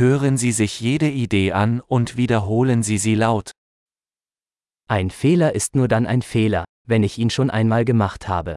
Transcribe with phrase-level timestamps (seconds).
[0.00, 3.51] Hören Sie sich jede Idee an und wiederholen Sie sie laut.
[4.87, 8.55] Ein Fehler ist nur dann ein Fehler, wenn ich ihn schon einmal gemacht habe.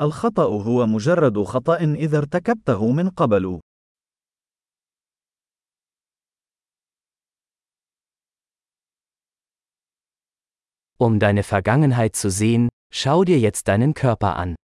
[0.00, 3.60] الخطأ هو مجرد خطأ إذا ارتكبته من قبل.
[10.98, 14.56] Um deine Vergangenheit zu sehen, schau dir jetzt deinen Körper an.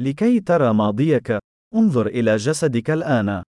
[0.00, 1.38] لكي ترى ماضيك،
[1.75, 3.43] انظر إلى جسدك الآن.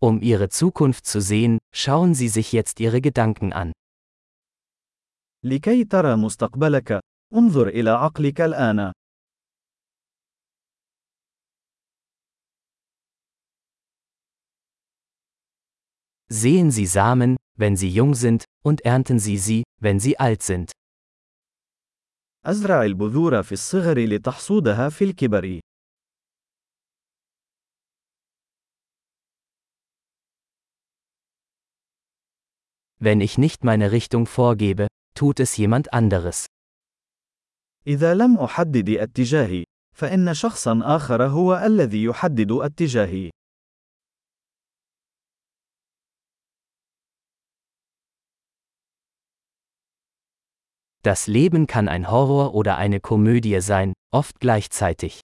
[0.00, 3.72] Um ihre Zukunft zu sehen, schauen Sie sich jetzt Ihre Gedanken an.
[5.44, 7.00] لكي ترى مستقبلك،
[7.34, 8.92] انظر إلى عقلك الآن.
[16.30, 20.72] Sehen Sie Samen, wenn sie jung sind, und ernten Sie sie, wenn sie alt sind.
[22.45, 25.59] أزرع البذور في الصغر لتحصودها في الكبر.
[32.99, 36.45] Wenn ich nicht meine Richtung vorgebe, tut es jemand anderes.
[37.87, 39.63] إذا لم أحدد اتجاهي،
[39.95, 43.29] فإن شخصا آخر هو الذي يحدد اتجاهي.
[51.02, 55.20] Das Leben kann ein Horror oder eine Komödie sein, oft gleichzeitig.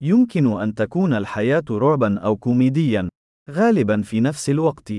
[0.00, 3.08] يمكن أن تكون الحياة رعبا أو كوميديا،
[3.50, 4.92] غالبا في نفس الوقت.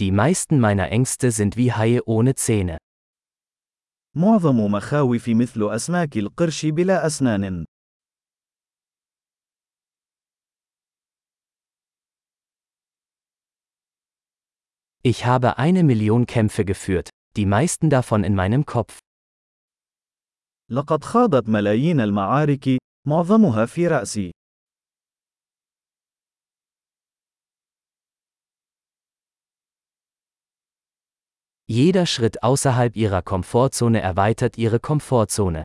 [0.00, 2.78] Die meisten meiner Ängste sind wie Haie ohne Zähne.
[4.16, 7.64] معظم مخاوفي مثل أسماك القرش بلا أسنان.
[15.02, 18.98] Ich habe eine Million Kämpfe geführt, die meisten davon in meinem Kopf.
[20.70, 24.30] لقد خاضت ملايين المعارك، معظمها في رأسي.
[31.70, 35.62] Jeder Schritt außerhalb ihrer Komfortzone erweitert ihre Komfortzone.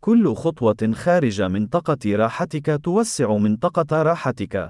[0.00, 4.68] كل خطوة خارج منطقة راحتك توسع منطقة راحتك.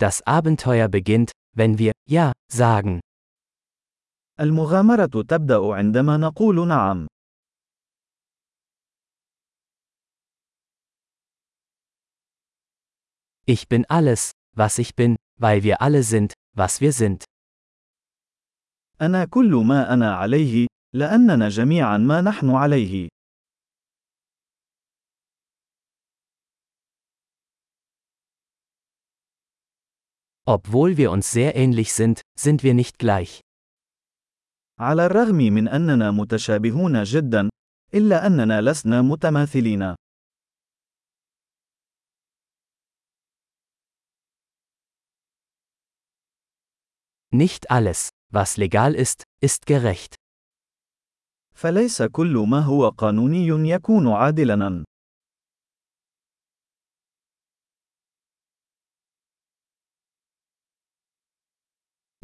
[0.00, 3.00] Das Abenteuer beginnt, wenn wir Ja sagen.
[4.40, 7.06] المغامرة تبدأ عندما نقول نعم.
[13.48, 17.24] Ich bin alles, was ich bin, weil wir alle sind, was wir sind.
[19.00, 23.08] أنا كل ما أنا عليه، لأننا جميعا ما نحن عليه.
[30.50, 33.40] Obwohl wir uns sehr ähnlich sind, sind wir nicht gleich.
[34.80, 37.48] على الرغم من أننا متشابهون جدا،
[37.94, 39.94] إلا أننا لسنا متماثلين.
[47.32, 50.14] Nicht alles, was legal ist, ist gerecht.
[51.54, 54.84] فليس كل ما هو قانوني يكون عادلاً.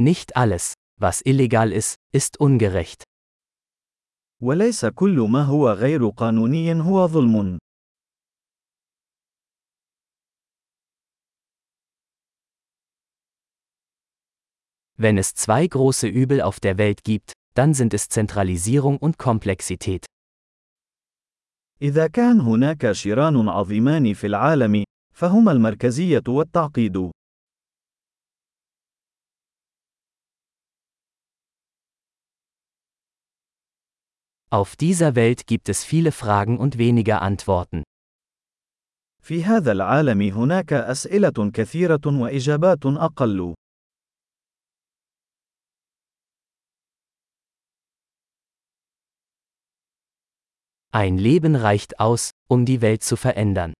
[0.01, 3.03] Nicht alles, was illegal ist, ist ungerecht.
[4.43, 7.59] وليس كل ما هو غير قانوني هو ظلم.
[14.99, 20.05] Wenn es zwei große Übel auf der Welt gibt, dann sind es Zentralisierung und Komplexität.
[21.83, 24.85] إذا كان هناك شران عظيمان في العالم،
[25.15, 27.11] فهما المركزية والتعقيد.
[34.51, 37.83] Auf dieser Welt gibt es viele Fragen und weniger Antworten.
[39.23, 43.55] في هذا العالم هناك أسئلة كثيرة وإجابات أقل.
[50.95, 53.73] Ein Leben reicht aus, um die Welt zu verändern.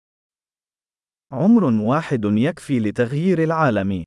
[1.33, 4.05] عمر واحد يكفي لتغيير العالم.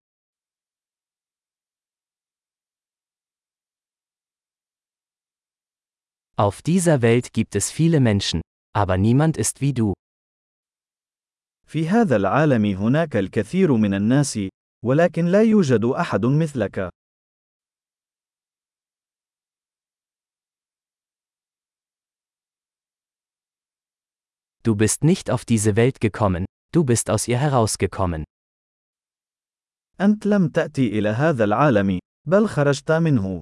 [6.40, 8.42] Auf dieser Welt gibt es viele Menschen,
[8.74, 9.94] aber niemand ist wie du.
[11.68, 14.40] في هذا العالم هناك الكثير من الناس،
[14.86, 16.90] ولكن لا يوجد أحد مثلك.
[24.64, 28.24] Du bist nicht auf diese Welt gekommen, du bist aus ihr herausgekommen.
[30.02, 33.42] أنت لم تأتي إلى هذا العالم، بل خرجت منه.